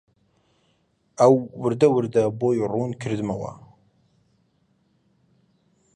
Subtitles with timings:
[1.19, 3.53] ئەو وردوردە بۆی ڕوون کردمەوە